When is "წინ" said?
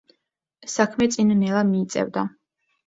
1.17-1.31